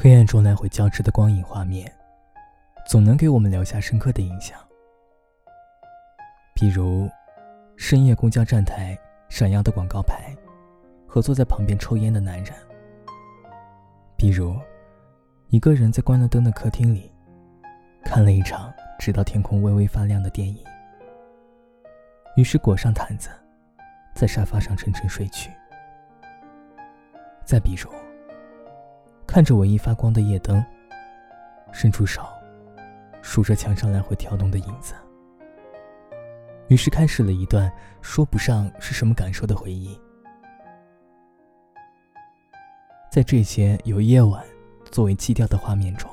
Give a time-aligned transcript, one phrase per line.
[0.00, 1.92] 黑暗中来回交织的光影画面，
[2.86, 4.56] 总能给我们留下深刻的印象。
[6.54, 7.10] 比如，
[7.76, 8.96] 深夜公交站台
[9.28, 10.32] 闪耀的广告牌，
[11.04, 12.54] 和坐在旁边抽烟的男人；
[14.16, 14.54] 比如，
[15.48, 17.12] 一个人在关了灯的客厅里，
[18.04, 20.64] 看了一场直到天空微微发亮的电影，
[22.36, 23.30] 于是裹上毯子，
[24.14, 25.50] 在沙发上沉沉睡去。
[27.44, 27.90] 再比如，
[29.28, 30.64] 看着唯一发光的夜灯，
[31.70, 32.26] 伸出手，
[33.20, 34.94] 数着墙上来回跳动的影子，
[36.68, 37.70] 于是开始了一段
[38.00, 40.00] 说不上是什么感受的回忆。
[43.10, 44.42] 在这些有夜晚
[44.90, 46.10] 作为基调的画面中，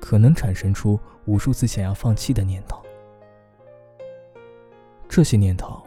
[0.00, 2.80] 可能产生出无数次想要放弃的念头。
[5.08, 5.84] 这些念头，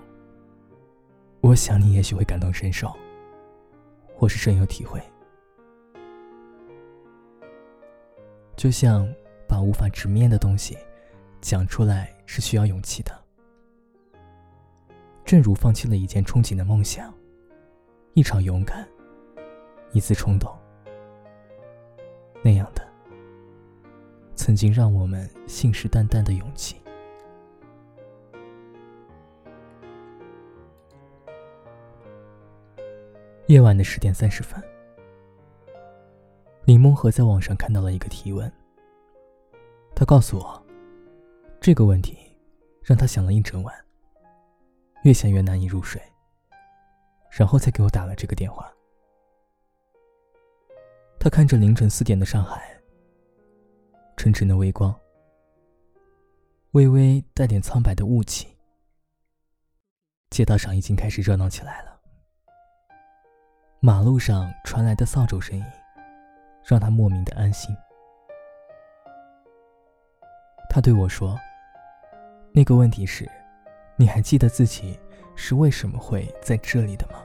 [1.40, 2.94] 我想你也许会感同身受，
[4.14, 5.02] 或是深有体会。
[8.60, 9.08] 就像
[9.48, 10.78] 把无法直面的东西
[11.40, 13.18] 讲出来是需要勇气的，
[15.24, 17.14] 正如放弃了一件憧憬的梦想，
[18.16, 18.86] 一场勇敢，
[19.94, 20.54] 一次冲动，
[22.44, 22.86] 那样的，
[24.36, 26.82] 曾经让我们信誓旦旦的勇气。
[33.48, 34.62] 夜晚的十点三十分。
[36.70, 38.48] 李梦和在网上看到了一个提问，
[39.96, 40.64] 他告诉我，
[41.60, 42.16] 这个问题
[42.84, 43.76] 让他想了一整晚，
[45.02, 46.00] 越想越难以入睡，
[47.32, 48.72] 然后才给我打了这个电话。
[51.20, 52.80] 他看着凌晨四点的上海，
[54.16, 54.94] 沉沉的微光，
[56.74, 58.48] 微微带点苍白的雾气，
[60.30, 62.00] 街道上已经开始热闹起来了，
[63.80, 65.66] 马路上传来的扫帚声音。
[66.64, 67.76] 让他莫名的安心。
[70.70, 71.36] 他对我说
[72.54, 73.30] ：“那个问题是，
[73.96, 75.00] 你还记得自己
[75.36, 77.20] 是为什么会在这里的吗？”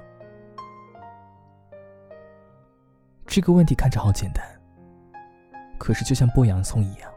[3.26, 4.42] 这个问题看着好简单，
[5.78, 7.12] 可是就像剥洋葱一样，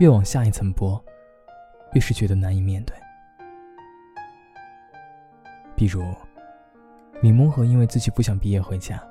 [0.00, 1.00] 越往下一层剥，
[1.92, 2.96] 越是觉得难以面对。
[5.76, 6.02] 比如，
[7.22, 9.02] 李梦和因为自己不想毕业回家。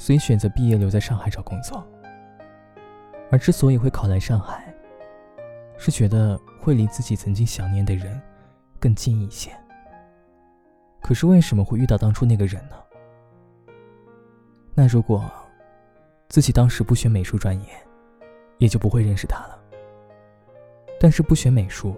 [0.00, 1.86] 所以选择毕业留在上海找工作，
[3.30, 4.74] 而之所以会考来上海，
[5.76, 8.18] 是觉得会离自己曾经想念的人
[8.78, 9.50] 更近一些。
[11.02, 12.76] 可是为什么会遇到当初那个人呢？
[14.74, 15.30] 那如果
[16.30, 17.68] 自己当时不学美术专业，
[18.56, 19.62] 也就不会认识他了。
[20.98, 21.94] 但是不学美术，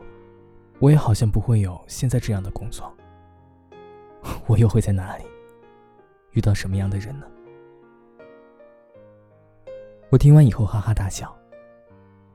[0.80, 2.92] 我也好像不会有现在这样的工作。
[4.48, 5.24] 我又会在哪里
[6.32, 7.26] 遇到什么样的人呢？
[10.12, 11.34] 我听完以后哈哈大笑。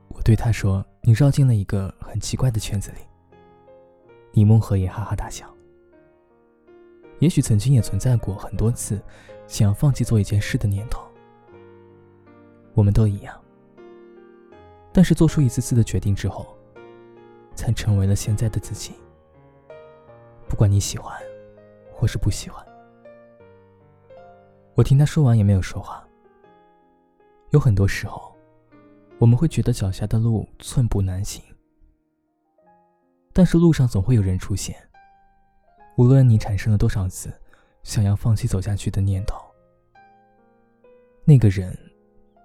[0.07, 2.97] 我对他说：“你绕进了一个很奇怪的圈子里。”
[4.33, 5.47] 李梦和也哈哈大笑。
[7.19, 8.99] 也许曾经也存在过很多次
[9.45, 11.07] 想要放弃做一件事的念头。
[12.73, 13.39] 我们都一样。
[14.91, 16.57] 但是做出一次次的决定之后，
[17.53, 18.95] 才成为了现在的自己。
[20.49, 21.15] 不管你喜欢，
[21.93, 22.65] 或是不喜欢。
[24.73, 26.03] 我听他说完也没有说话。
[27.51, 28.35] 有很多时候，
[29.19, 31.41] 我们会觉得脚下的路寸步难行，
[33.31, 34.75] 但是路上总会有人出现。
[35.95, 37.33] 无论你产生了多少次
[37.83, 39.41] 想要放弃走下去的念头，
[41.23, 41.75] 那个人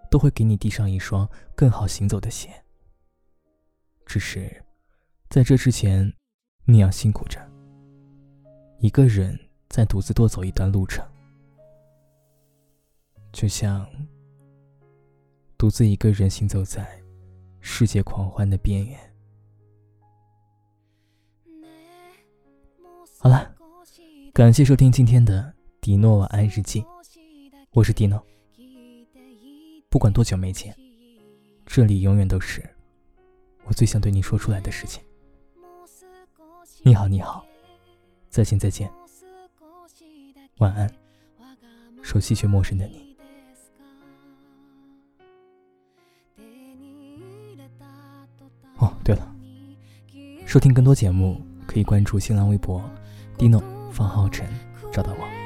[0.08, 2.48] 都会给你递上一双更好行走的鞋。
[4.06, 4.64] 只是
[5.28, 6.10] 在这之前，
[6.64, 7.40] 你要辛苦着，
[8.78, 9.36] 一个人
[9.69, 11.04] 在独自多走一段路程，
[13.32, 13.84] 就像。
[15.62, 16.84] 独自一个人行走在
[17.60, 18.98] 世界狂欢的边缘。
[23.16, 23.54] 好了，
[24.32, 26.84] 感谢收听今天的迪诺晚安日记，
[27.70, 28.20] 我是迪诺。
[29.88, 30.76] 不管多久没见，
[31.64, 32.60] 这里永远都是
[33.62, 35.00] 我最想对你说出来的事情。
[36.82, 37.46] 你好，你好，
[38.28, 38.92] 再见，再见，
[40.58, 40.92] 晚安，
[42.02, 43.12] 熟悉却陌生的你。
[49.04, 49.26] 对了，
[50.46, 52.82] 收听更多节目可以关注新浪微博
[53.37, 54.46] “dino 方浩辰”，
[54.93, 55.41] 找到我。